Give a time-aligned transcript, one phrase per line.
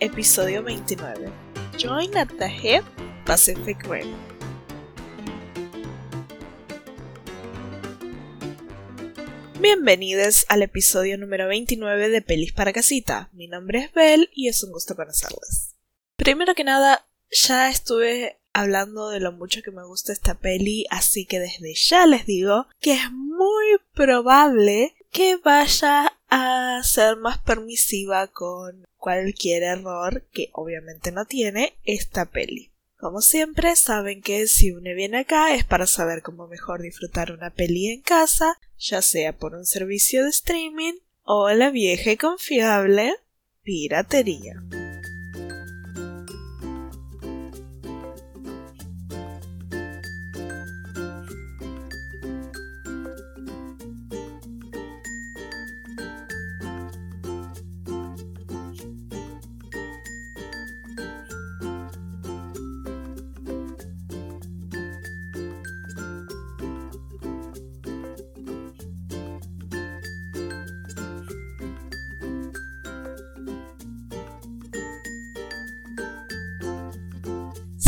[0.00, 1.32] episodio 29.
[1.76, 2.84] Join at the Hip
[3.24, 4.14] Pacific Rim.
[9.60, 13.28] Bienvenidos al episodio número 29 de Pelis para Casita.
[13.32, 15.74] Mi nombre es Belle y es un gusto conocerles.
[16.16, 21.26] Primero que nada, ya estuve hablando de lo mucho que me gusta esta peli, así
[21.26, 28.26] que desde ya les digo que es muy probable que vaya a ser más permisiva
[28.28, 32.70] con cualquier error que obviamente no tiene esta peli.
[32.98, 37.50] Como siempre, saben que si uno viene acá es para saber cómo mejor disfrutar una
[37.50, 43.14] peli en casa, ya sea por un servicio de streaming o la vieja y confiable
[43.62, 44.62] piratería.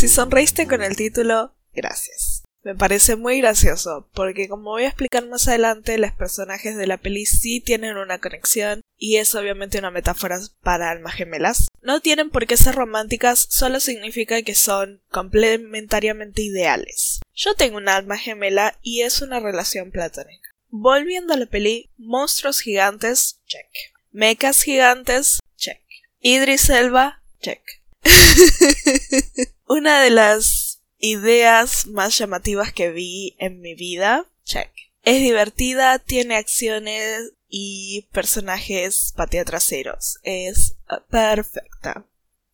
[0.01, 2.41] Si sonreíste con el título, gracias.
[2.63, 6.97] Me parece muy gracioso, porque como voy a explicar más adelante, los personajes de la
[6.97, 11.67] peli sí tienen una conexión, y es obviamente una metáfora para almas gemelas.
[11.83, 17.19] No tienen por qué ser románticas, solo significa que son complementariamente ideales.
[17.35, 20.49] Yo tengo un alma gemela y es una relación platónica.
[20.69, 23.69] Volviendo a la peli, monstruos gigantes, check.
[24.09, 25.79] Mechas gigantes, check.
[26.21, 27.61] Idris Elba, check.
[29.73, 34.69] Una de las ideas más llamativas que vi en mi vida, check.
[35.03, 39.13] Es divertida, tiene acciones y personajes
[39.45, 40.19] traseros.
[40.23, 40.75] Es
[41.09, 42.05] perfecta.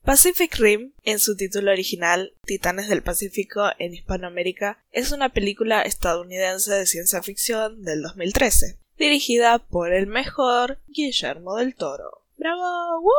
[0.03, 6.71] Pacific Rim, en su título original, Titanes del Pacífico en Hispanoamérica, es una película estadounidense
[6.71, 12.21] de ciencia ficción del 2013, dirigida por el mejor Guillermo del Toro.
[12.37, 13.11] ¡Bravo!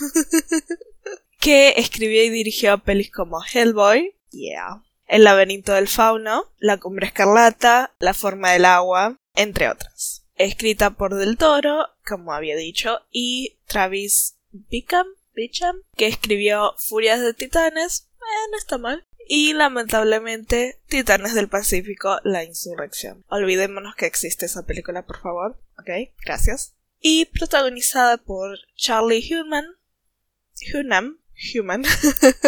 [1.40, 7.94] que escribió y dirigió pelis como Hellboy, yeah, El laberinto del fauno, La cumbre escarlata,
[7.98, 10.26] La forma del agua, entre otras.
[10.36, 17.34] Escrita por Del Toro, como había dicho, y Travis Bickham, Bicham, que escribió Furias de
[17.34, 19.06] Titanes, eh, no está mal.
[19.26, 23.24] Y lamentablemente, Titanes del Pacífico, La Insurrección.
[23.28, 25.60] Olvidémonos que existe esa película, por favor.
[25.78, 26.74] Ok, gracias.
[27.00, 29.64] Y protagonizada por Charlie Hunnam,
[30.74, 31.19] Hunnam,
[31.54, 31.84] Human,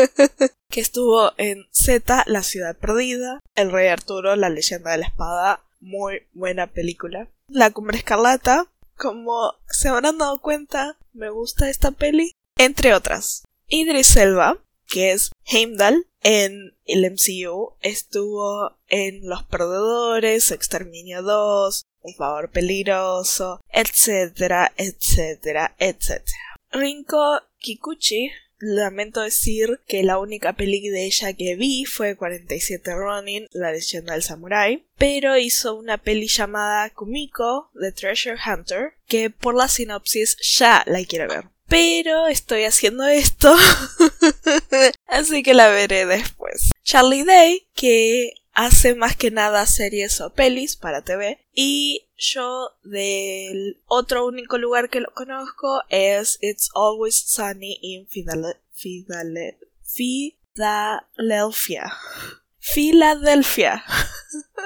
[0.69, 5.64] que estuvo en Z, La ciudad perdida, El rey Arturo, La leyenda de la espada,
[5.80, 7.28] muy buena película.
[7.48, 8.66] La cumbre escarlata,
[8.97, 13.44] como se habrán dado cuenta, me gusta esta peli, entre otras.
[13.69, 22.14] Idris Elba, que es Heimdall en el MCU, estuvo en Los Perdedores, Exterminio 2, Un
[22.14, 26.56] favor peligroso, etcétera, etcétera, etcétera.
[26.70, 28.30] Rinko Kikuchi
[28.64, 34.12] Lamento decir que la única peli de ella que vi fue 47 Ronin, la leyenda
[34.12, 40.36] del samurai, pero hizo una peli llamada Kumiko, The Treasure Hunter, que por la sinopsis
[40.40, 41.46] ya la quiero ver.
[41.66, 43.52] Pero estoy haciendo esto,
[45.06, 46.70] así que la veré después.
[46.84, 53.80] Charlie Day, que hace más que nada series o pelis para TV, y yo del
[53.86, 58.62] otro único lugar que lo conozco es It's Always Sunny in Philadelphia.
[62.60, 63.84] Philadelphia.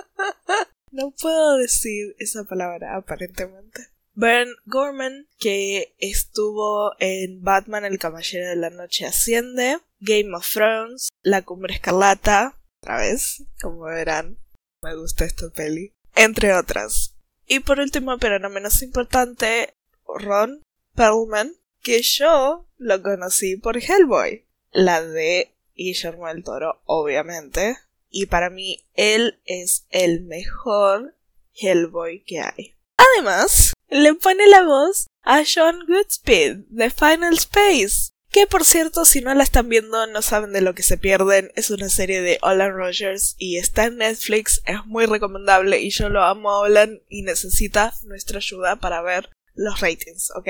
[0.90, 3.88] no puedo decir esa palabra aparentemente.
[4.18, 11.08] Ben Gorman, que estuvo en Batman el Caballero de la Noche Asciende, Game of Thrones,
[11.22, 14.38] La Cumbre Escarlata, otra vez, como verán,
[14.80, 17.16] me gusta esta peli, entre otras.
[17.48, 19.74] Y por último, pero no menos importante,
[20.06, 20.62] Ron
[20.94, 21.52] Perlman,
[21.82, 27.76] que yo lo conocí por Hellboy, la de Guillermo del Toro, obviamente.
[28.08, 31.16] Y para mí, él es el mejor
[31.54, 32.74] Hellboy que hay.
[32.96, 38.10] Además, le pone la voz a John Goodspeed de Final Space.
[38.36, 41.50] Que por cierto, si no la están viendo, no saben de lo que se pierden.
[41.54, 44.60] Es una serie de Olan Rogers y está en Netflix.
[44.66, 49.30] Es muy recomendable y yo lo amo a Olan y necesita nuestra ayuda para ver
[49.54, 50.48] los ratings, ¿ok?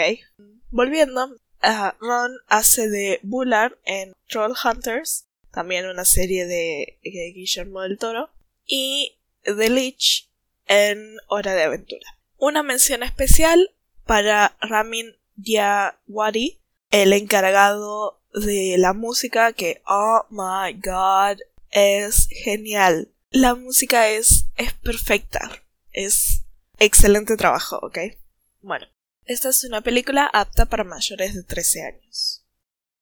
[0.72, 7.82] Volviendo, uh, Ron hace de Bullard en Troll Hunters, también una serie de, de Guillermo
[7.82, 8.30] del Toro,
[8.66, 10.28] y The Lich
[10.66, 12.18] en Hora de Aventura.
[12.36, 13.70] Una mención especial
[14.04, 16.58] para Ramin Djawadi
[17.02, 21.38] el encargado de la música que, oh my god,
[21.70, 23.12] es genial.
[23.30, 24.46] La música es,
[24.82, 25.62] perfecta.
[25.92, 26.44] Es
[26.78, 27.98] excelente trabajo, ¿ok?
[28.62, 28.86] Bueno,
[29.26, 32.46] esta es una película apta para mayores de 13 años.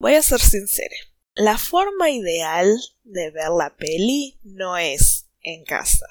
[0.01, 0.97] Voy a ser sincera.
[1.37, 6.07] La forma ideal de ver la peli no es en casa,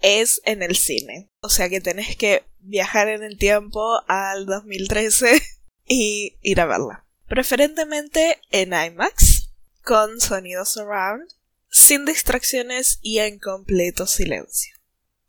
[0.00, 1.30] es en el cine.
[1.40, 5.40] O sea que tenés que viajar en el tiempo al 2013
[5.86, 7.07] y ir a verla.
[7.28, 9.50] Preferentemente en IMAX,
[9.84, 11.30] con sonido surround,
[11.70, 14.74] sin distracciones y en completo silencio.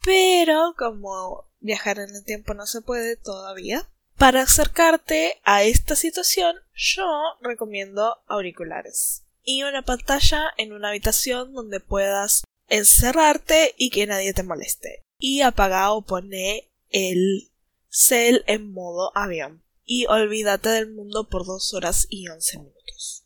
[0.04, 6.56] Pero como viajar en el tiempo no se puede todavía, para acercarte a esta situación
[6.74, 7.06] yo
[7.42, 14.44] recomiendo auriculares y una pantalla en una habitación donde puedas encerrarte y que nadie te
[14.44, 15.04] moleste.
[15.18, 17.52] Y apaga o pone el
[17.90, 19.64] cel en modo avión.
[19.92, 23.26] Y olvídate del mundo por dos horas y once minutos.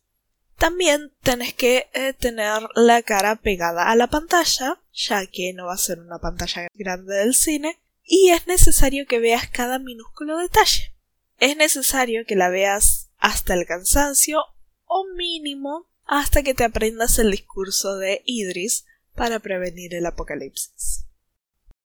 [0.58, 5.74] También tenés que eh, tener la cara pegada a la pantalla, ya que no va
[5.74, 10.96] a ser una pantalla grande del cine, y es necesario que veas cada minúsculo detalle.
[11.38, 14.42] Es necesario que la veas hasta el cansancio
[14.86, 21.08] o mínimo hasta que te aprendas el discurso de Idris para prevenir el apocalipsis.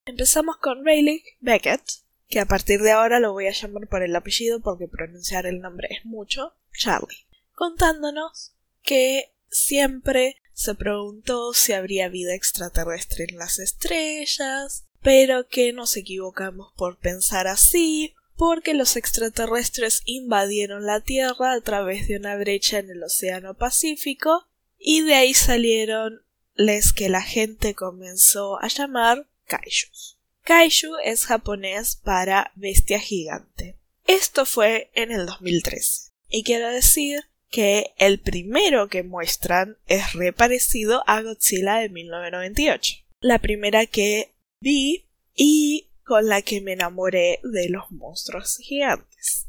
[0.05, 1.83] Empezamos con Rayleigh Beckett,
[2.29, 5.61] que a partir de ahora lo voy a llamar por el apellido porque pronunciar el
[5.61, 8.53] nombre es mucho, Charlie, contándonos
[8.83, 16.73] que siempre se preguntó si habría vida extraterrestre en las estrellas, pero que nos equivocamos
[16.77, 22.91] por pensar así, porque los extraterrestres invadieron la Tierra a través de una brecha en
[22.91, 24.47] el Océano Pacífico
[24.79, 26.23] y de ahí salieron
[26.55, 30.18] les que la gente comenzó a llamar kaijus.
[30.49, 33.79] Kaiju es japonés para bestia gigante.
[34.07, 36.11] Esto fue en el 2013.
[36.27, 42.95] Y quiero decir que el primero que muestran es reparecido a Godzilla de 1998.
[43.21, 45.05] La primera que vi
[45.35, 49.49] y con la que me enamoré de los monstruos gigantes.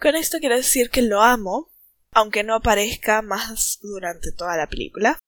[0.00, 1.70] Con esto quiero decir que lo amo,
[2.10, 5.20] aunque no aparezca más durante toda la película.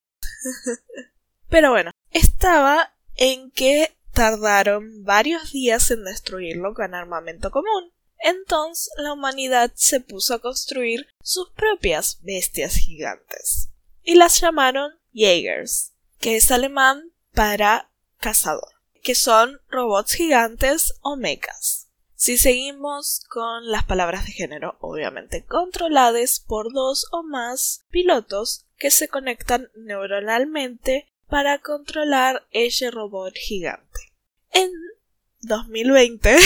[1.49, 7.93] Pero bueno, estaba en que tardaron varios días en destruirlo con armamento común.
[8.19, 13.69] Entonces la humanidad se puso a construir sus propias bestias gigantes.
[14.03, 18.75] Y las llamaron Jaegers, que es alemán para cazador
[19.05, 21.91] que son robots gigantes o mechas.
[22.17, 28.91] Si seguimos con las palabras de género, obviamente controladas por dos o más pilotos que
[28.91, 34.13] se conectan neuronalmente para controlar ese robot gigante.
[34.53, 34.71] En
[35.41, 36.31] 2020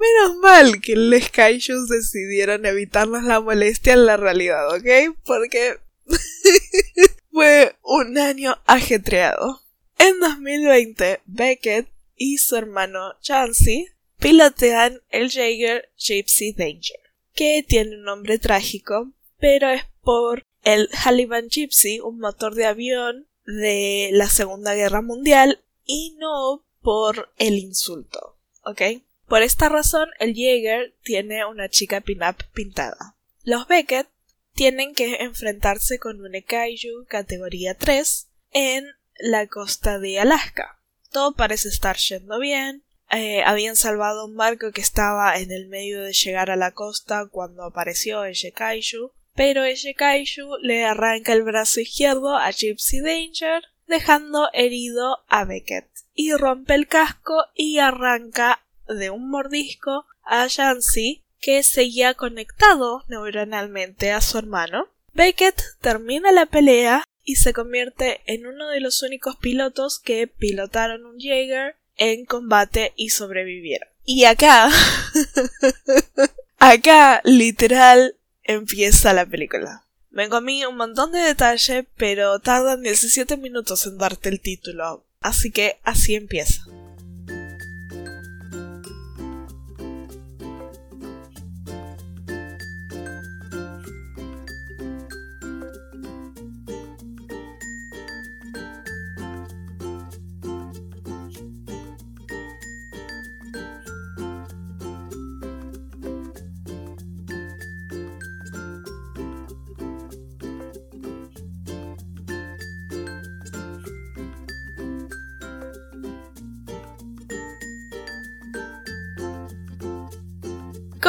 [0.00, 5.16] Menos mal que los kaijus decidieron evitarnos la molestia en la realidad, ¿ok?
[5.24, 5.78] Porque
[7.30, 9.62] fue un año ajetreado.
[9.96, 11.86] En 2020, Beckett
[12.16, 13.86] y su hermano Chansey
[14.18, 16.98] pilotean el Jaeger Gypsy Danger,
[17.32, 23.26] que tiene un nombre trágico, pero es por el Haliban Gypsy, un motor de avión
[23.46, 28.82] de la Segunda Guerra Mundial, y no por el insulto, ¿ok?
[29.28, 33.16] Por esta razón, el Jaeger tiene una chica pin-up pintada.
[33.42, 34.08] Los Beckett
[34.54, 38.86] tienen que enfrentarse con un Kaiju categoría 3 en
[39.18, 40.78] la costa de Alaska.
[41.10, 42.82] Todo parece estar yendo bien.
[43.10, 47.26] Eh, habían salvado un barco que estaba en el medio de llegar a la costa
[47.30, 53.64] cuando apareció el Kaiju, pero el Kaiju le arranca el brazo izquierdo a Gypsy Danger,
[53.86, 61.22] dejando herido a Beckett, y rompe el casco y arranca de un mordisco a Yancy,
[61.40, 64.88] que seguía conectado neuronalmente a su hermano.
[65.12, 71.04] Beckett termina la pelea y se convierte en uno de los únicos pilotos que pilotaron
[71.04, 73.88] un Jaeger en combate y sobrevivieron.
[74.04, 74.70] Y acá,
[76.58, 79.84] acá literal empieza la película.
[80.10, 85.50] Me comí un montón de detalle, pero tardan 17 minutos en darte el título, así
[85.50, 86.62] que así empieza.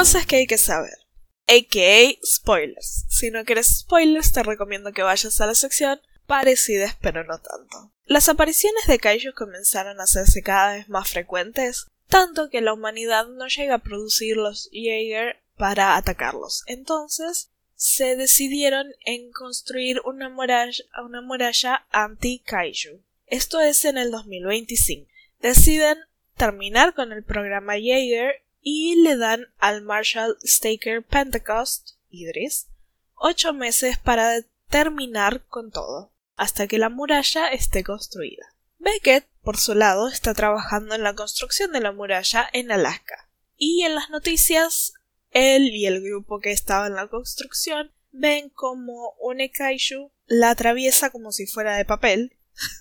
[0.06, 1.00] Cosas que hay que saber.
[1.48, 3.08] aka spoilers.
[3.10, 7.92] Si no quieres spoilers, te recomiendo que vayas a la sección parecidas pero no tanto.
[8.04, 13.26] Las apariciones de kaiju comenzaron a hacerse cada vez más frecuentes, tanto que la humanidad
[13.30, 16.62] no llega a producir los Jaeger para atacarlos.
[16.68, 23.02] Entonces, se decidieron en construir una muralla, una muralla anti-kaiju.
[23.26, 25.10] Esto es en el 2025.
[25.40, 25.98] Deciden
[26.38, 32.66] terminar con el programa Jaeger y le dan al Marshall Staker Pentecost, Idris,
[33.14, 38.56] ocho meses para terminar con todo, hasta que la muralla esté construida.
[38.80, 43.30] Beckett, por su lado, está trabajando en la construcción de la muralla en Alaska.
[43.56, 44.94] Y en las noticias,
[45.30, 51.12] él y el grupo que estaba en la construcción ven como un Ekaishu la atraviesa
[51.12, 52.36] como si fuera de papel.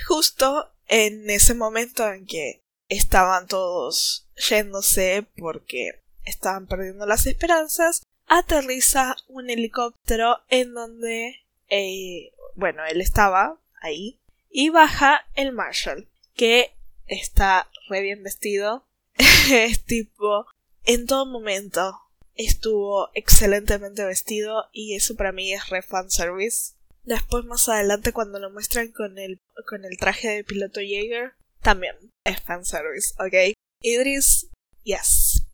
[0.07, 9.15] Justo en ese momento en que estaban todos yéndose porque estaban perdiendo las esperanzas, aterriza
[9.27, 11.35] un helicóptero en donde,
[11.69, 14.19] eh, bueno, él estaba ahí,
[14.49, 16.71] y baja el Marshall, que
[17.07, 18.85] está re bien vestido,
[19.51, 20.45] es tipo,
[20.85, 21.99] en todo momento
[22.35, 26.73] estuvo excelentemente vestido y eso para mí es re fanservice.
[27.03, 31.95] Después más adelante cuando lo muestran con el, con el traje de piloto Jaeger, también
[32.23, 33.57] es fanservice, ¿ok?
[33.81, 34.49] Idris,
[34.83, 35.45] yes.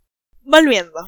[0.41, 1.07] Volviendo.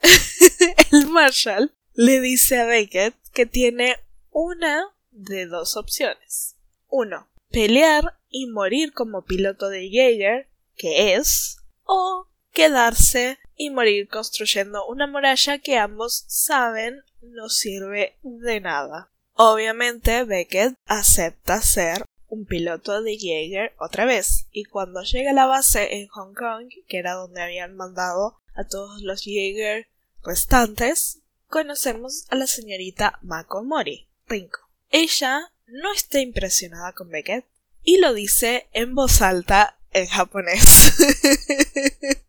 [0.92, 3.96] el Marshall le dice a Beckett que tiene
[4.30, 6.56] una de dos opciones.
[6.88, 14.86] Uno, pelear y morir como piloto de Jaeger, que es, o quedarse y morir construyendo
[14.86, 19.10] una muralla que ambos saben no sirve de nada.
[19.32, 25.46] Obviamente Beckett acepta ser un piloto de Jaeger otra vez, y cuando llega a la
[25.46, 29.88] base en Hong Kong, que era donde habían mandado a todos los Jaeger
[30.22, 34.60] restantes, conocemos a la señorita Mako Mori, Rinko.
[34.90, 37.46] Ella no está impresionada con Beckett
[37.82, 40.92] y lo dice en voz alta en japonés.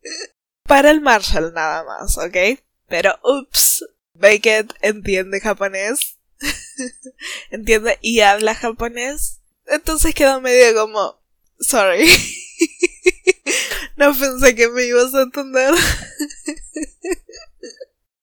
[0.63, 2.61] Para el Marshall nada más, ¿ok?
[2.87, 6.17] Pero ups, Beckett entiende japonés.
[7.49, 9.38] entiende y habla japonés
[9.69, 11.19] entonces quedó medio como,
[11.59, 12.07] sorry.
[13.97, 15.73] no pensé que me ibas a entender.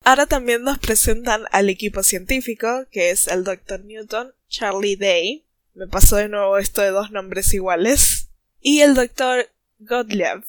[0.05, 3.85] Ahora también nos presentan al equipo científico, que es el Dr.
[3.85, 5.45] Newton, Charlie Day.
[5.75, 8.29] Me pasó de nuevo esto de dos nombres iguales.
[8.61, 9.51] Y el Dr.
[9.79, 10.45] Gottlieb,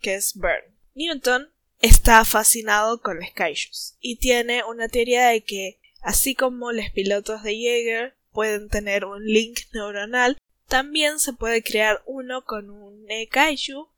[0.00, 0.64] que es Bern.
[0.94, 1.48] Newton
[1.80, 7.42] está fascinado con los kaijus y tiene una teoría de que, así como los pilotos
[7.42, 13.88] de Jaeger pueden tener un link neuronal, también se puede crear uno con un kaiju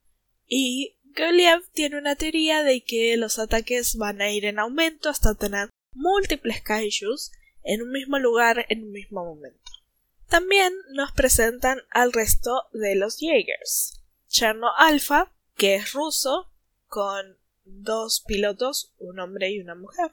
[0.47, 5.35] y Goliev tiene una teoría de que los ataques van a ir en aumento hasta
[5.35, 7.31] tener múltiples kaijus
[7.63, 9.71] en un mismo lugar en un mismo momento.
[10.27, 14.01] También nos presentan al resto de los Jaegers.
[14.27, 16.51] Cherno Alpha, que es ruso,
[16.87, 20.11] con dos pilotos, un hombre y una mujer.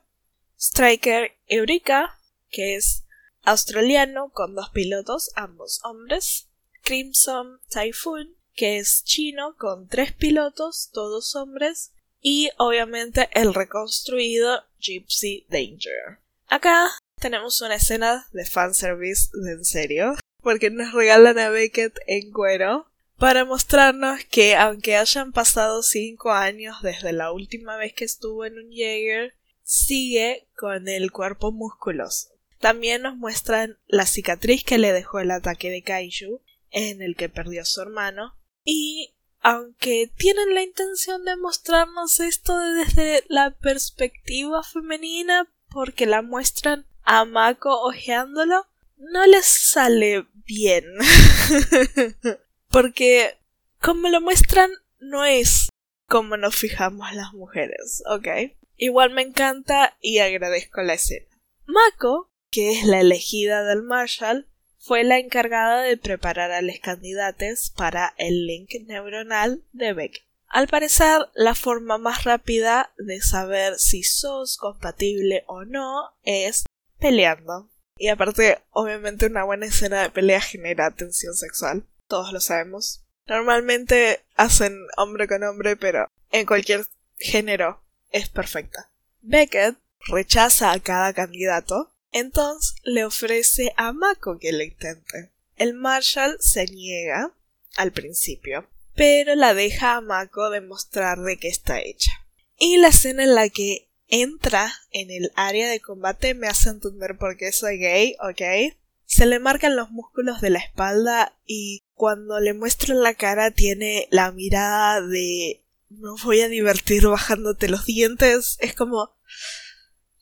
[0.59, 2.19] Striker Eureka,
[2.51, 3.05] que es
[3.45, 6.49] australiano con dos pilotos, ambos hombres.
[6.83, 11.93] Crimson Typhoon, que es chino con tres pilotos, todos hombres.
[12.21, 16.19] Y obviamente el reconstruido Gypsy Danger.
[16.49, 22.31] Acá tenemos una escena de fanservice de en serio, porque nos regalan a Beckett en
[22.33, 28.45] cuero para mostrarnos que aunque hayan pasado cinco años desde la última vez que estuvo
[28.45, 32.29] en un Jaeger, sigue con el cuerpo musculoso.
[32.63, 37.29] También nos muestran la cicatriz que le dejó el ataque de Kaiju, en el que
[37.29, 38.39] perdió a su hermano.
[38.63, 46.87] Y aunque tienen la intención de mostrarnos esto desde la perspectiva femenina, porque la muestran
[47.03, 48.65] a Mako ojeándolo,
[48.97, 50.85] no les sale bien.
[52.69, 53.41] porque
[53.81, 55.69] como lo muestran, no es
[56.07, 58.29] como nos fijamos las mujeres, ¿ok?
[58.77, 61.27] Igual me encanta y agradezco la escena.
[61.67, 64.47] Mako que es la elegida del Marshall,
[64.79, 70.27] fue la encargada de preparar a los candidatos para el link neuronal de Beck.
[70.49, 76.65] Al parecer, la forma más rápida de saber si sos compatible o no es
[76.99, 77.71] peleando.
[77.97, 81.87] Y aparte, obviamente una buena escena de pelea genera tensión sexual.
[82.07, 83.03] Todos lo sabemos.
[83.27, 86.85] Normalmente hacen hombre con hombre, pero en cualquier
[87.19, 88.91] género es perfecta.
[89.23, 95.31] Beckett rechaza a cada candidato entonces le ofrece a Mako que lo intente.
[95.57, 97.33] El Marshall se niega
[97.77, 102.11] al principio, pero la deja a Mako demostrar de que está hecha.
[102.59, 107.17] Y la escena en la que entra en el área de combate me hace entender
[107.17, 108.75] por qué soy gay, ¿ok?
[109.07, 114.09] Se le marcan los músculos de la espalda y cuando le muestro la cara tiene
[114.11, 118.57] la mirada de me voy a divertir bajándote los dientes.
[118.61, 119.15] Es como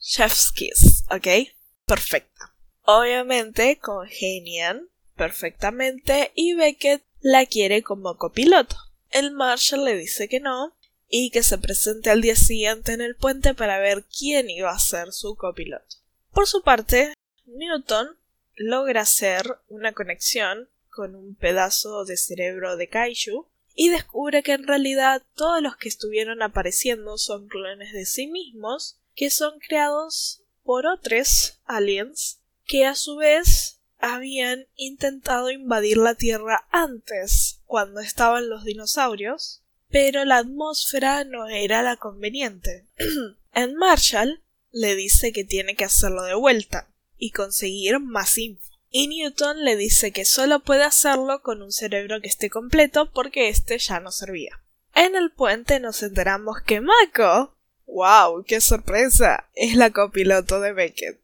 [0.01, 1.51] chef's kiss, ¿ok?
[1.91, 2.55] Perfecta.
[2.85, 8.77] Obviamente congenian perfectamente y Beckett la quiere como copiloto.
[9.11, 10.73] El Marshall le dice que no
[11.09, 14.79] y que se presente al día siguiente en el puente para ver quién iba a
[14.79, 15.97] ser su copiloto.
[16.31, 17.13] Por su parte,
[17.47, 18.17] Newton
[18.55, 24.65] logra hacer una conexión con un pedazo de cerebro de Kaiju y descubre que en
[24.65, 30.87] realidad todos los que estuvieron apareciendo son clones de sí mismos que son creados por
[30.87, 38.63] otros aliens que a su vez habían intentado invadir la Tierra antes, cuando estaban los
[38.63, 42.87] dinosaurios, pero la atmósfera no era la conveniente.
[43.53, 48.71] en Marshall le dice que tiene que hacerlo de vuelta y conseguir más info.
[48.91, 53.49] Y Newton le dice que solo puede hacerlo con un cerebro que esté completo porque
[53.49, 54.63] este ya no servía.
[54.95, 57.57] En el puente nos enteramos que Mako,
[57.93, 61.21] wow, qué sorpresa, es la copiloto de Beckett.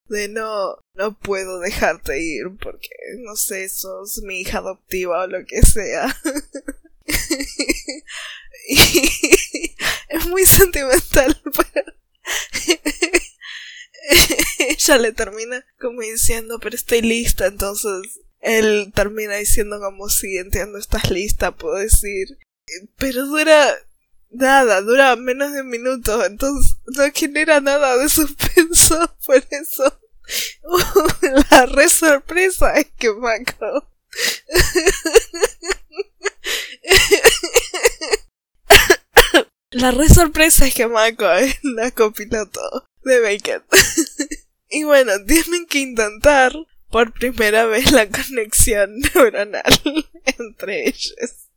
[0.09, 2.89] de no, no puedo dejarte ir porque,
[3.19, 6.17] no sé, sos mi hija adoptiva o lo que sea.
[10.09, 11.93] es muy sentimental, pero
[14.59, 20.79] ella le termina como diciendo, pero estoy lista, entonces él termina diciendo como si entiendo,
[20.79, 22.39] estás lista, puedo decir.
[22.97, 23.77] Pero dura
[24.31, 30.01] nada, dura menos de un minuto, entonces no genera nada de suspenso, por eso
[31.51, 33.89] la re sorpresa es que Mako
[39.71, 42.61] La re sorpresa es que Mako es la copiloto
[43.05, 43.63] de Bacon.
[44.71, 46.55] y bueno, tienen que intentar
[46.91, 49.63] por primera vez la conexión neuronal
[50.39, 51.49] entre ellos.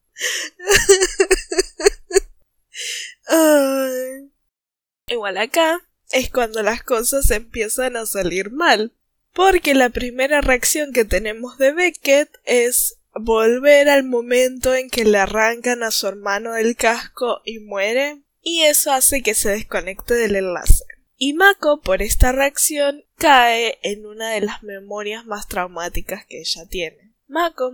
[5.07, 8.93] Igual acá es cuando las cosas empiezan a salir mal.
[9.33, 15.19] Porque la primera reacción que tenemos de Beckett es volver al momento en que le
[15.19, 20.35] arrancan a su hermano del casco y muere, y eso hace que se desconecte del
[20.35, 20.83] enlace.
[21.15, 26.65] Y Mako, por esta reacción, cae en una de las memorias más traumáticas que ella
[26.67, 27.13] tiene.
[27.27, 27.71] Mako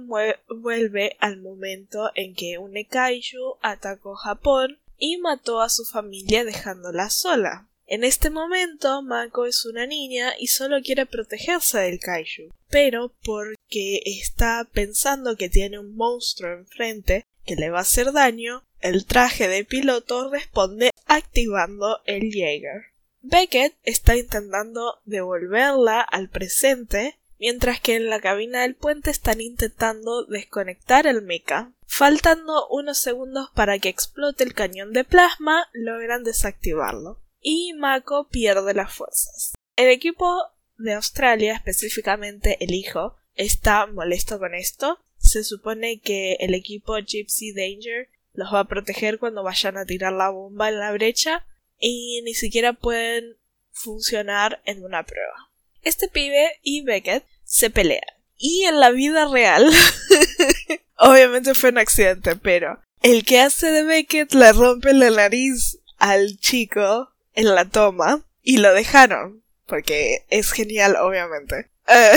[0.49, 7.10] vuelve al momento en que un Kaiju atacó Japón y mató a su familia dejándola
[7.10, 7.67] sola.
[7.86, 14.01] En este momento, Mako es una niña y solo quiere protegerse del kaiju, pero porque
[14.05, 19.47] está pensando que tiene un monstruo enfrente que le va a hacer daño, el traje
[19.47, 22.88] de piloto responde activando el Jaeger.
[23.21, 30.25] Beckett está intentando devolverla al presente, mientras que en la cabina del puente están intentando
[30.25, 37.23] desconectar el mecha, Faltando unos segundos para que explote el cañón de plasma, logran desactivarlo.
[37.41, 39.55] Y Mako pierde las fuerzas.
[39.75, 40.31] El equipo
[40.77, 44.99] de Australia, específicamente el hijo, está molesto con esto.
[45.17, 50.13] Se supone que el equipo Gypsy Danger los va a proteger cuando vayan a tirar
[50.13, 51.47] la bomba en la brecha
[51.79, 53.38] y ni siquiera pueden
[53.71, 55.49] funcionar en una prueba.
[55.81, 58.16] Este pibe y Beckett se pelean.
[58.38, 59.71] Y en la vida real
[60.97, 66.39] Obviamente fue un accidente, pero el que hace de Beckett le rompe la nariz al
[66.39, 71.69] chico en la toma y lo dejaron, porque es genial, obviamente.
[71.88, 72.15] Eh,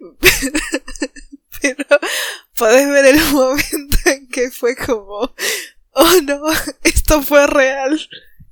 [1.60, 1.84] pero,
[2.56, 5.34] podés ver el momento en que fue como,
[5.90, 6.40] oh no,
[6.84, 8.00] esto fue real.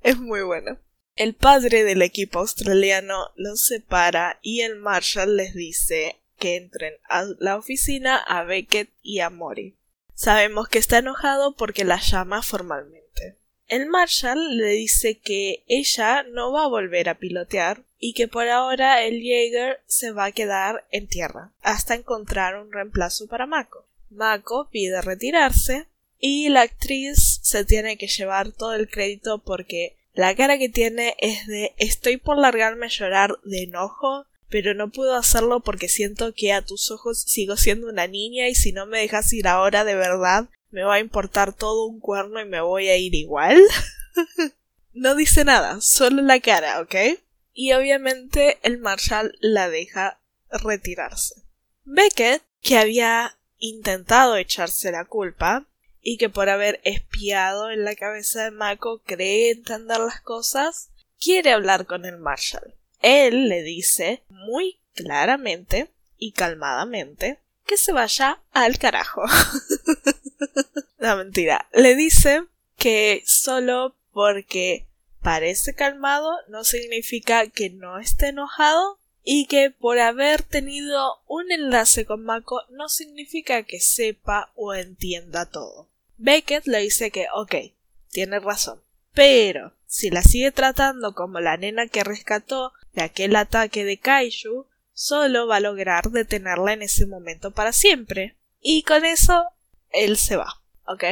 [0.03, 0.77] Es muy bueno.
[1.15, 7.27] El padre del equipo australiano los separa y el Marshall les dice que entren a
[7.39, 9.77] la oficina a Beckett y a Mori.
[10.15, 13.37] Sabemos que está enojado porque la llama formalmente.
[13.69, 18.49] el Marshall le dice que ella no va a volver a pilotear y que por
[18.49, 23.87] ahora el Jaeger se va a quedar en tierra hasta encontrar un reemplazo para Mako.
[24.11, 25.87] Mako pide retirarse
[26.19, 31.15] y la actriz se tiene que llevar todo el crédito porque la cara que tiene
[31.19, 36.35] es de estoy por largarme a llorar de enojo, pero no puedo hacerlo porque siento
[36.35, 39.85] que a tus ojos sigo siendo una niña y si no me dejas ir ahora
[39.85, 43.61] de verdad me va a importar todo un cuerno y me voy a ir igual.
[44.93, 46.95] no dice nada, solo la cara, ¿ok?
[47.53, 50.19] Y obviamente el Marshall la deja
[50.51, 51.43] retirarse.
[51.85, 55.67] Beckett, que había intentado echarse la culpa,
[56.03, 61.53] y que por haber espiado en la cabeza de Mako cree entender las cosas, quiere
[61.53, 62.75] hablar con el Marshall.
[63.01, 69.23] Él le dice muy claramente y calmadamente que se vaya al carajo.
[70.99, 71.69] no, mentira.
[71.73, 72.45] Le dice
[72.77, 74.87] que solo porque
[75.23, 82.05] parece calmado no significa que no esté enojado y que por haber tenido un enlace
[82.05, 85.92] con Mako no significa que sepa o entienda todo.
[86.23, 87.55] Beckett le dice que, ok,
[88.11, 88.81] tiene razón,
[89.13, 94.69] pero si la sigue tratando como la nena que rescató de aquel ataque de Kaiju,
[94.93, 98.37] solo va a lograr detenerla en ese momento para siempre.
[98.61, 99.47] Y con eso,
[99.91, 101.03] él se va, ¿ok?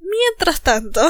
[0.00, 1.00] Mientras tanto,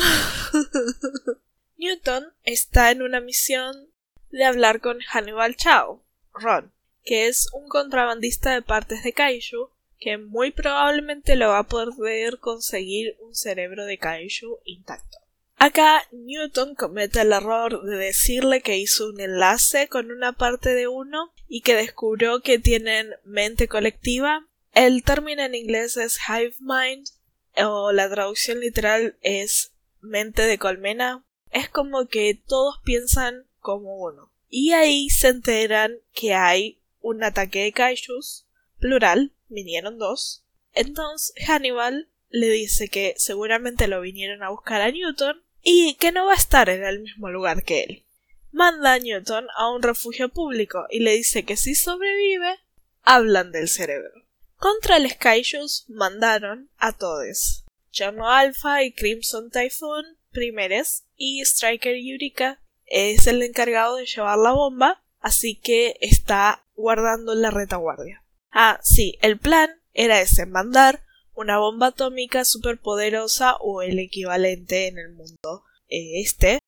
[1.79, 3.91] Newton está en una misión
[4.31, 6.73] de hablar con Hannibal Chow, Ron,
[7.05, 12.39] que es un contrabandista de partes de Kaiju que muy probablemente lo va a poder
[12.39, 15.19] conseguir un cerebro de Kaiju intacto.
[15.57, 20.87] Acá Newton comete el error de decirle que hizo un enlace con una parte de
[20.87, 24.47] uno y que descubrió que tienen mente colectiva.
[24.73, 27.09] El término en inglés es hive mind
[27.57, 31.25] o la traducción literal es mente de colmena.
[31.51, 34.31] Es como que todos piensan como uno.
[34.49, 38.47] Y ahí se enteran que hay un ataque de kaijus,
[38.79, 40.45] plural, vinieron dos.
[40.73, 46.27] Entonces Hannibal le dice que seguramente lo vinieron a buscar a Newton y que no
[46.27, 48.05] va a estar en el mismo lugar que él.
[48.53, 52.59] Manda a Newton a un refugio público y le dice que si sobrevive,
[53.03, 54.11] hablan del cerebro.
[54.57, 57.65] Contra el Skyshus mandaron a todos.
[57.91, 64.53] Cherno Alpha y Crimson Typhoon primeres y Striker Eureka es el encargado de llevar la
[64.53, 68.23] bomba, así que está guardando la retaguardia.
[68.51, 74.99] Ah, sí, el plan era ese, mandar una bomba atómica superpoderosa o el equivalente en
[74.99, 76.59] el mundo eh, este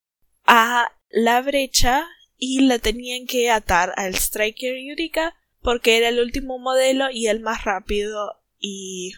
[0.45, 6.59] a la brecha y la tenían que atar al Striker Eureka porque era el último
[6.59, 9.13] modelo y el más rápido y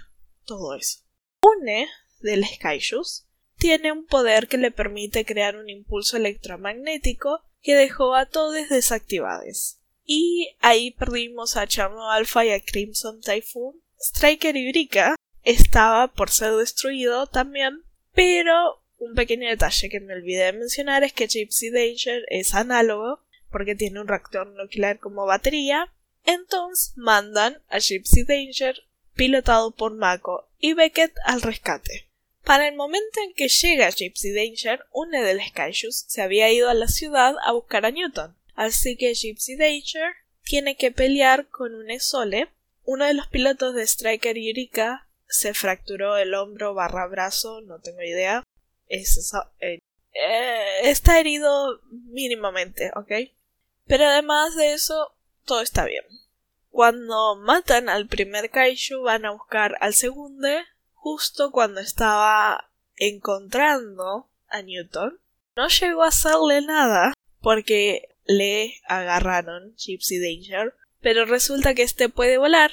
[0.44, 1.00] todo eso.
[1.42, 1.86] Une
[2.20, 8.26] del Skyshus tiene un poder que le permite crear un impulso electromagnético que dejó a
[8.26, 9.78] todos desactivados.
[10.04, 13.80] Y ahí perdimos a Charno Alpha y a Crimson Typhoon.
[13.98, 20.44] Striker y Brika estaba por ser destruido también, pero un pequeño detalle que me olvidé
[20.44, 25.92] de mencionar es que Gypsy Danger es análogo porque tiene un reactor nuclear como batería.
[26.24, 28.82] Entonces mandan a Gypsy Danger
[29.14, 32.08] pilotado por Mako y Beckett al rescate.
[32.44, 36.68] Para el momento en que llega Gypsy Danger, una de las Skyshus se había ido
[36.68, 38.36] a la ciudad a buscar a Newton.
[38.54, 40.12] Así que Gypsy Danger
[40.42, 42.50] tiene que pelear con un Esole.
[42.84, 48.02] Uno de los pilotos de Striker Eureka se fracturó el hombro barra brazo, no tengo
[48.02, 48.42] idea.
[48.88, 49.78] Es, eh,
[50.12, 53.30] eh, está herido mínimamente, ¿ok?
[53.86, 56.04] Pero además de eso, todo está bien.
[56.70, 60.48] Cuando matan al primer kaiju van a buscar al segundo
[60.94, 65.18] justo cuando estaba encontrando a Newton.
[65.56, 72.38] No llegó a hacerle nada porque le agarraron Gypsy Danger, pero resulta que este puede
[72.38, 72.70] volar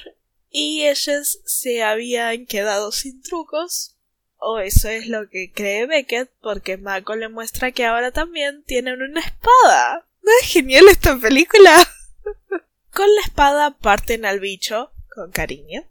[0.50, 3.96] y ellos se habían quedado sin trucos.
[4.42, 9.02] O eso es lo que cree Beckett, porque Mako le muestra que ahora también tienen
[9.02, 10.06] una espada.
[10.22, 11.76] ¿No es genial esta película?
[12.92, 15.84] con la espada parten al bicho, con cariño,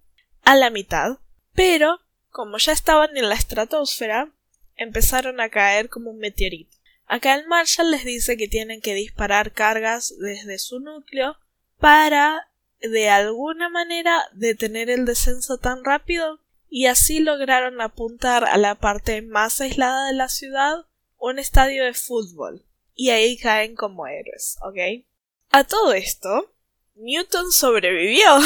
[0.43, 1.17] a la mitad,
[1.53, 4.31] pero como ya estaban en la estratosfera,
[4.75, 6.75] empezaron a caer como un meteorito.
[7.09, 11.37] Acá el Marshall les dice que tienen que disparar cargas desde su núcleo
[11.79, 18.75] para de alguna manera detener el descenso tan rápido y así lograron apuntar a la
[18.75, 20.85] parte más aislada de la ciudad
[21.17, 25.03] un estadio de fútbol y ahí caen como héroes, ¿ok?
[25.49, 26.53] A todo esto,
[26.93, 28.37] Newton sobrevivió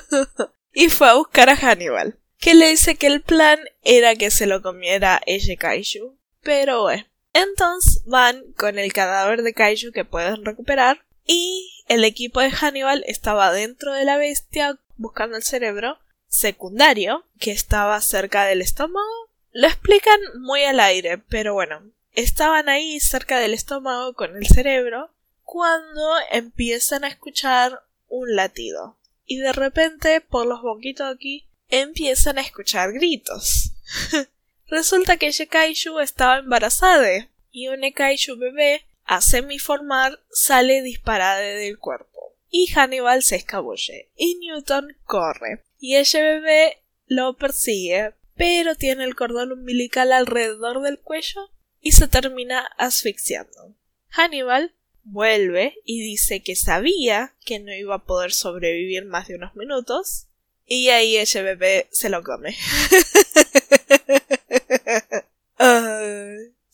[0.72, 4.46] y fue a buscar a Hannibal, que le dice que el plan era que se
[4.46, 10.44] lo comiera ella Kaiju, pero bueno, Entonces van con el cadáver de Kaiju que pueden
[10.44, 17.24] recuperar y el equipo de Hannibal estaba dentro de la bestia buscando el cerebro secundario
[17.38, 19.30] que estaba cerca del estómago.
[19.52, 21.82] Lo explican muy al aire, pero bueno,
[22.14, 25.10] estaban ahí cerca del estómago con el cerebro
[25.44, 28.96] cuando empiezan a escuchar un latido.
[29.26, 33.72] Y de repente, por los boquitos aquí, empiezan a escuchar gritos.
[34.68, 42.36] Resulta que Kaiju estaba embarazada y un Kaiju bebé a semiformar sale disparada del cuerpo.
[42.48, 45.62] Y Hannibal se escabulle y Newton corre.
[45.78, 52.08] Y ese bebé lo persigue, pero tiene el cordón umbilical alrededor del cuello y se
[52.08, 53.74] termina asfixiando.
[54.08, 59.54] Hannibal vuelve y dice que sabía que no iba a poder sobrevivir más de unos
[59.56, 60.28] minutos
[60.64, 62.56] y ahí ese bebé se lo come.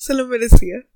[0.08, 0.86] se lo merecía.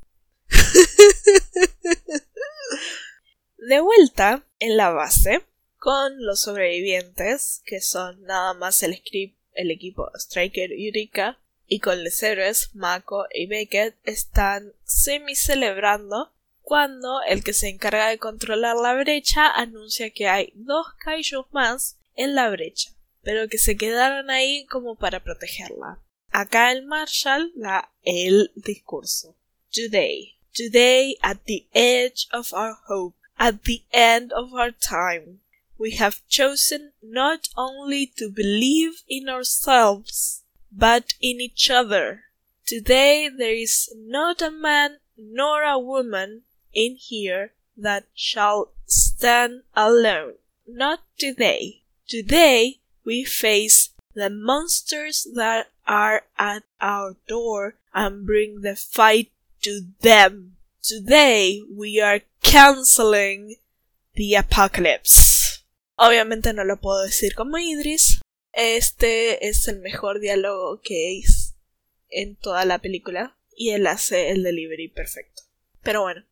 [3.58, 5.44] De vuelta en la base,
[5.76, 11.80] con los sobrevivientes, que son nada más el, script, el equipo Striker y Eureka, y
[11.80, 18.18] con los héroes Mako y Beckett, están semi celebrando cuando el que se encarga de
[18.18, 23.76] controlar la brecha anuncia que hay dos kaijus más en la brecha, pero que se
[23.76, 26.00] quedaron ahí como para protegerla.
[26.34, 29.36] Acá el Marshall da el discurso.
[29.70, 35.40] Today, today at the edge of our hope, at the end of our time,
[35.76, 42.24] we have chosen not only to believe in ourselves, but in each other.
[42.64, 50.36] Today there is not a man nor a woman in here that shall stand alone.
[50.66, 51.82] Not today.
[52.08, 59.30] Today we face the monsters that are at our door and bring the fight
[59.62, 60.56] to them.
[60.82, 63.56] Today we are canceling
[64.14, 65.64] the apocalypse.
[65.96, 68.20] Obviamente no lo puedo decir como Idris.
[68.52, 71.54] Este es el mejor diálogo que es
[72.08, 75.42] en toda la película y él hace el delivery perfecto.
[75.82, 76.24] Pero bueno,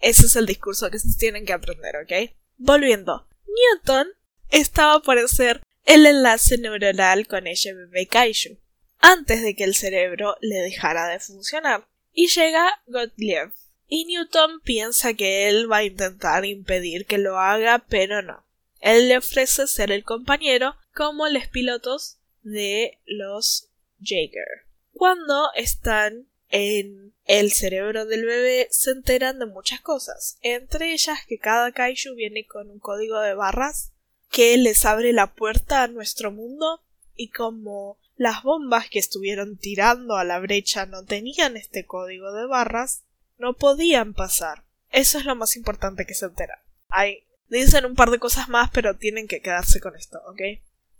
[0.00, 2.32] ese es el discurso que se tienen que aprender, ¿ok?
[2.56, 4.08] Volviendo, Newton
[4.50, 8.58] estaba por hacer el enlace neuronal con bebé Kaiju,
[9.00, 11.86] antes de que el cerebro le dejara de funcionar.
[12.12, 13.52] Y llega Gottlieb,
[13.86, 18.46] y Newton piensa que él va a intentar impedir que lo haga, pero no.
[18.80, 23.68] Él le ofrece ser el compañero como los pilotos de los
[24.00, 24.66] Jaeger.
[24.92, 31.38] Cuando están en el cerebro del bebé se enteran de muchas cosas, entre ellas que
[31.38, 33.92] cada kaiju viene con un código de barras
[34.30, 36.82] que les abre la puerta a nuestro mundo
[37.14, 42.44] y como las bombas que estuvieron tirando a la brecha no tenían este código de
[42.44, 43.04] barras,
[43.38, 44.62] no podían pasar.
[44.90, 46.62] Eso es lo más importante que se entera.
[46.90, 50.42] Hay dicen un par de cosas más, pero tienen que quedarse con esto, ¿ok?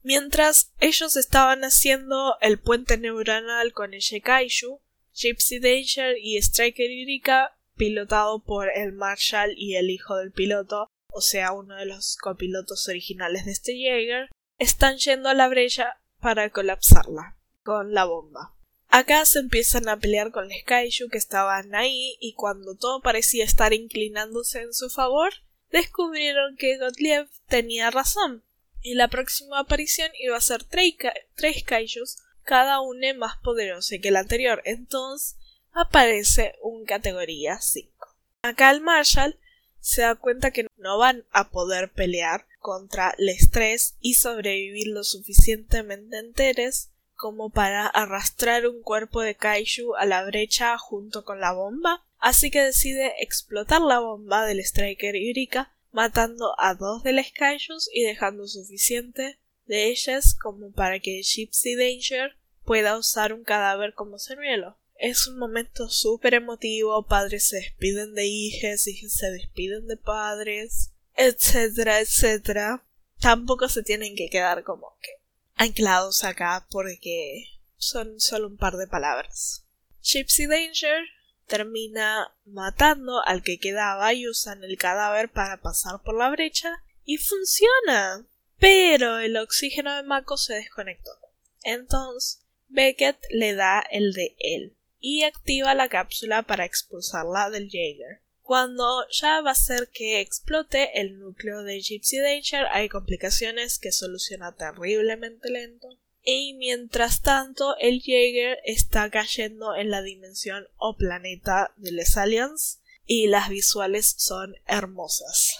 [0.02, 4.80] Mientras ellos estaban haciendo el puente neuronal con el Kaiju,
[5.12, 11.20] Gypsy Danger y Striker Eureka, pilotado por el Marshall y el hijo del piloto, o
[11.20, 16.50] sea, uno de los copilotos originales de este Jaeger, están yendo a la brecha para
[16.50, 18.54] colapsarla con la bomba.
[18.88, 23.44] Acá se empiezan a pelear con los kaiju que estaban ahí y cuando todo parecía
[23.44, 25.32] estar inclinándose en su favor,
[25.70, 28.44] descubrieron que Gottlieb tenía razón
[28.82, 30.96] y la próxima aparición iba a ser tres,
[31.64, 34.62] kaijus, cada uno más poderoso que el anterior.
[34.64, 35.36] Entonces
[35.72, 37.92] aparece un categoría 5.
[38.42, 39.38] Acá el Marshall
[39.80, 45.04] se da cuenta que no van a poder pelear contra el estrés y sobrevivir lo
[45.04, 51.52] suficientemente enteros como para arrastrar un cuerpo de kaiju a la brecha junto con la
[51.52, 57.30] bomba, así que decide explotar la bomba del Striker Eureka, matando a dos de los
[57.32, 63.94] kaijus y dejando suficiente de ellas como para que Gypsy Danger pueda usar un cadáver
[63.94, 64.76] como señuelo.
[65.00, 70.92] Es un momento súper emotivo, padres se despiden de hijas, hijas se despiden de padres,
[71.16, 72.84] etcétera, etcétera.
[73.18, 75.08] Tampoco se tienen que quedar como que
[75.54, 77.46] anclados acá porque
[77.78, 79.64] son solo un par de palabras.
[80.02, 81.02] Gypsy Danger
[81.46, 87.16] termina matando al que quedaba y usan el cadáver para pasar por la brecha y
[87.16, 88.26] funciona.
[88.58, 91.12] Pero el oxígeno de Mako se desconectó.
[91.62, 98.20] Entonces Beckett le da el de él y activa la cápsula para expulsarla del Jaeger.
[98.42, 103.92] Cuando ya va a ser que explote el núcleo de Gypsy Danger hay complicaciones que
[103.92, 105.88] soluciona terriblemente lento.
[106.22, 112.80] Y mientras tanto, el Jaeger está cayendo en la dimensión o planeta de Les Aliens
[113.06, 115.56] y las visuales son hermosas.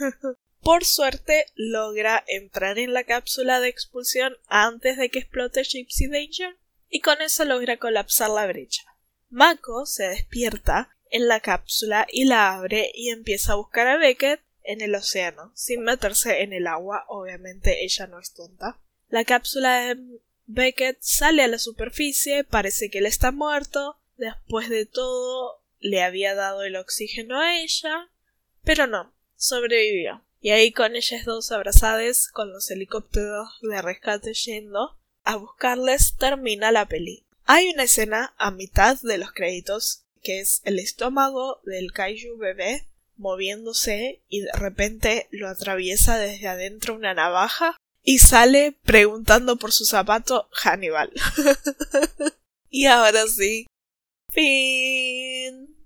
[0.62, 6.56] Por suerte, logra entrar en la cápsula de expulsión antes de que explote Gypsy Danger
[6.90, 8.82] y con eso logra colapsar la brecha.
[9.30, 14.40] Mako se despierta en la cápsula y la abre y empieza a buscar a Beckett
[14.62, 18.78] en el océano, sin meterse en el agua, obviamente ella no es tonta.
[19.08, 24.84] La cápsula de Beckett sale a la superficie, parece que él está muerto, después de
[24.84, 28.10] todo le había dado el oxígeno a ella,
[28.62, 30.24] pero no, sobrevivió.
[30.40, 34.99] Y ahí con ellas dos abrazadas, con los helicópteros de rescate yendo
[35.30, 37.24] a buscarles, termina la peli.
[37.44, 42.86] Hay una escena a mitad de los créditos que es el estómago del kaiju bebé
[43.16, 49.84] moviéndose y de repente lo atraviesa desde adentro una navaja y sale preguntando por su
[49.84, 51.12] zapato Hannibal.
[52.70, 53.66] y ahora sí.
[54.32, 55.76] Fin.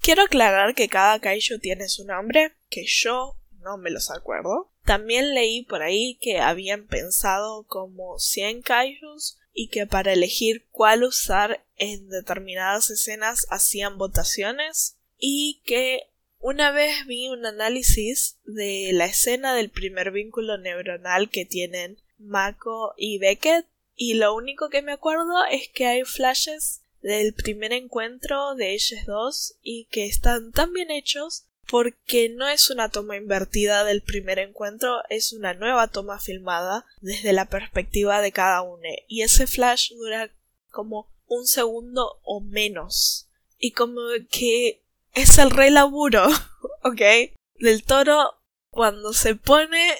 [0.00, 4.70] Quiero aclarar que cada kaiju tiene su nombre, que yo no me los acuerdo.
[4.86, 11.02] También leí por ahí que habían pensado como 100 kaijus y que para elegir cuál
[11.02, 16.04] usar en determinadas escenas hacían votaciones y que
[16.38, 22.94] una vez vi un análisis de la escena del primer vínculo neuronal que tienen Mako
[22.96, 28.54] y Beckett y lo único que me acuerdo es que hay flashes del primer encuentro
[28.54, 33.84] de ellos dos y que están tan bien hechos porque no es una toma invertida
[33.84, 39.22] del primer encuentro, es una nueva toma filmada desde la perspectiva de cada uno y
[39.22, 40.30] ese flash dura
[40.70, 44.00] como un segundo o menos y como
[44.30, 44.82] que
[45.14, 46.26] es el re laburo,
[46.84, 47.32] ¿ok?
[47.58, 48.34] Del toro
[48.70, 49.96] cuando se pone,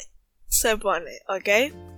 [0.48, 1.95] se pone, ¿ok?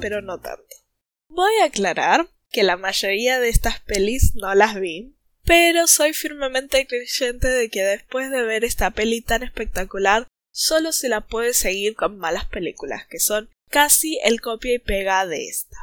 [0.00, 0.64] Pero no tanto.
[1.28, 6.86] Voy a aclarar que la mayoría de estas pelis no las vi, pero soy firmemente
[6.86, 11.96] creyente de que después de ver esta peli tan espectacular, solo se la puede seguir
[11.96, 15.76] con malas películas, que son casi el copia y pega de esta,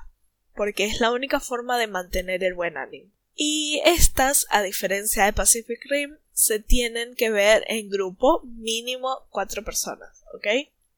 [0.56, 3.12] porque es la única forma de mantener el buen ánimo.
[3.36, 9.64] Y estas, a diferencia de Pacific Rim, se tienen que ver en grupo mínimo cuatro
[9.64, 10.48] personas, ¿ok?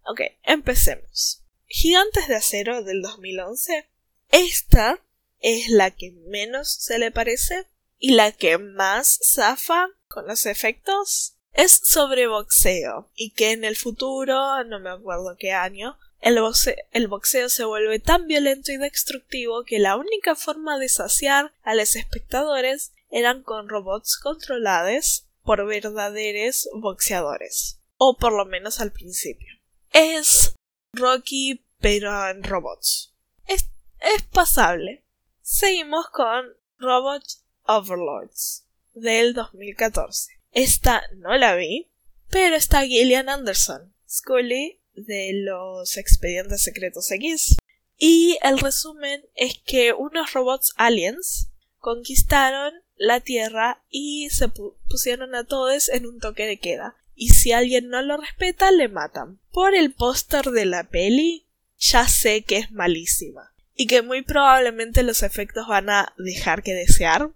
[0.05, 1.38] Ok, empecemos.
[1.71, 3.87] Gigantes de Acero del 2011.
[4.31, 4.99] Esta
[5.39, 7.67] es la que menos se le parece
[7.99, 11.35] y la que más zafa con los efectos.
[11.53, 16.75] Es sobre boxeo y que en el futuro, no me acuerdo qué año, el boxeo,
[16.91, 21.75] el boxeo, se vuelve tan violento y destructivo que la única forma de saciar a
[21.75, 27.77] los espectadores eran con robots controlados por verdaderos boxeadores.
[27.97, 29.59] O por lo menos al principio.
[29.91, 30.55] Es
[30.93, 33.13] Rocky, pero en robots.
[33.47, 35.03] Es, es pasable.
[35.41, 36.45] Seguimos con
[36.77, 37.23] Robot
[37.65, 40.31] Overlords del 2014.
[40.51, 41.89] Esta no la vi,
[42.29, 47.55] pero está Gillian Anderson, Scully de los Expedientes Secretos X.
[47.97, 51.49] Y el resumen es que unos robots aliens
[51.79, 57.51] conquistaron la Tierra y se pusieron a todos en un toque de queda y si
[57.51, 59.39] alguien no lo respeta le matan.
[59.51, 61.45] Por el póster de la peli
[61.77, 66.73] ya sé que es malísima y que muy probablemente los efectos van a dejar que
[66.73, 67.31] desear,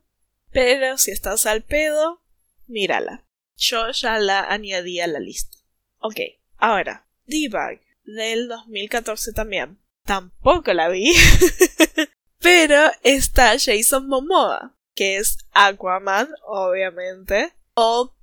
[0.51, 2.21] pero si estás al pedo,
[2.67, 3.23] mírala.
[3.57, 5.57] Yo ya la añadí a la lista.
[5.99, 6.19] Ok,
[6.57, 9.79] ahora, Debug del 2014 también.
[10.05, 11.13] Tampoco la vi.
[12.39, 18.13] pero está Jason Momoa, que es Aquaman, obviamente, o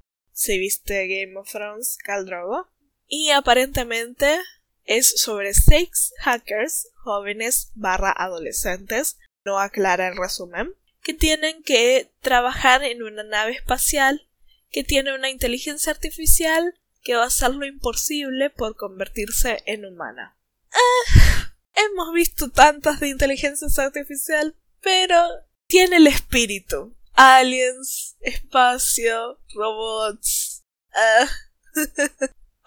[0.40, 2.66] si viste Game of Thrones, Drogo.
[3.06, 4.40] Y aparentemente
[4.84, 12.82] es sobre seis hackers jóvenes barra adolescentes, no aclara el resumen, que tienen que trabajar
[12.84, 14.26] en una nave espacial
[14.70, 20.38] que tiene una inteligencia artificial que va a hacer lo imposible por convertirse en humana.
[20.72, 25.22] Ah, hemos visto tantas de inteligencia artificial, pero
[25.66, 30.64] tiene el espíritu aliens, espacio, robots.
[30.94, 31.26] Uh.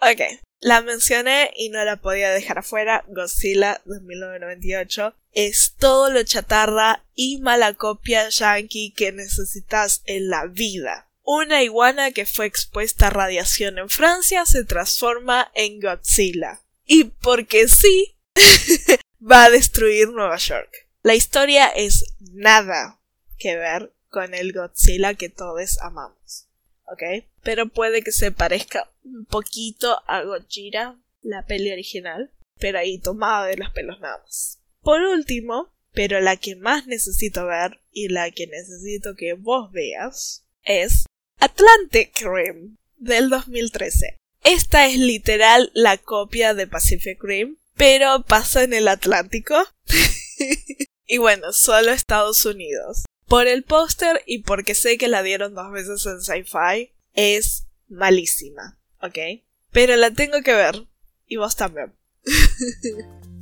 [0.00, 0.20] ok.
[0.60, 3.04] La mencioné y no la podía dejar afuera.
[3.08, 10.46] Godzilla de 1998 es todo lo chatarra y mala copia yankee que necesitas en la
[10.46, 11.10] vida.
[11.22, 16.62] Una iguana que fue expuesta a radiación en Francia se transforma en Godzilla.
[16.86, 18.16] Y porque sí,
[19.20, 20.88] va a destruir Nueva York.
[21.02, 23.00] La historia es nada
[23.38, 26.46] que ver con el Godzilla que todos amamos.
[26.86, 27.26] ¿Ok?
[27.42, 33.46] Pero puede que se parezca un poquito a Godzilla, la peli original, pero ahí tomada
[33.46, 34.60] de los pelos nada más.
[34.82, 40.44] Por último, pero la que más necesito ver y la que necesito que vos veas
[40.62, 41.06] es
[41.40, 44.16] Atlantic Rim del 2013.
[44.44, 49.56] Esta es literal la copia de Pacific Rim, pero pasa en el Atlántico.
[51.06, 53.04] y bueno, solo Estados Unidos.
[53.34, 58.78] Por el póster y porque sé que la dieron dos veces en sci-fi, es malísima,
[59.02, 59.42] ¿ok?
[59.72, 60.86] Pero la tengo que ver.
[61.26, 61.92] Y vos también.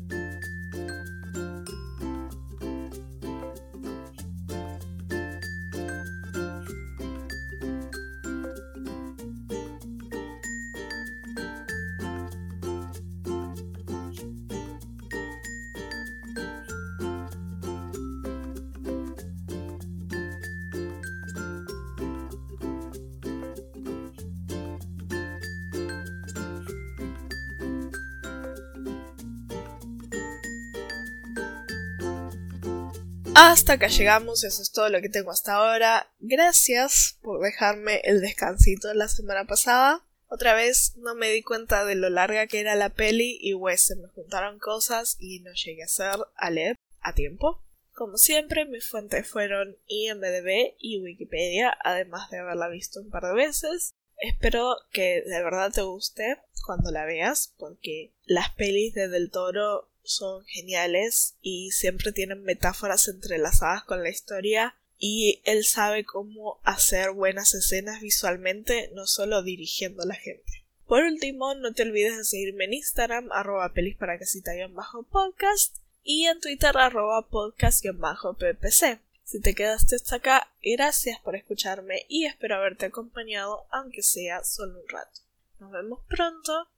[33.34, 36.12] Hasta acá llegamos, eso es todo lo que tengo hasta ahora.
[36.20, 40.04] Gracias por dejarme el descansito de la semana pasada.
[40.28, 43.80] Otra vez no me di cuenta de lo larga que era la peli y pues
[43.80, 47.62] se me juntaron cosas y no llegué a hacer a leer a tiempo.
[47.94, 53.34] Como siempre, mis fuentes fueron IMDB y Wikipedia, además de haberla visto un par de
[53.34, 53.94] veces.
[54.18, 59.90] Espero que de verdad te guste cuando la veas, porque las pelis de Del Toro
[60.04, 67.10] son geniales y siempre tienen metáforas entrelazadas con la historia y él sabe cómo hacer
[67.10, 70.64] buenas escenas visualmente, no solo dirigiendo a la gente.
[70.86, 75.76] Por último, no te olvides de seguirme en Instagram, arroba pelis para casita bajo podcast
[76.04, 79.00] y en Twitter arroba podcast bajo ppc.
[79.24, 84.80] Si te quedaste hasta acá, gracias por escucharme y espero haberte acompañado, aunque sea solo
[84.80, 85.20] un rato.
[85.58, 86.68] Nos vemos pronto.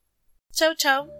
[0.52, 1.10] Chau chau.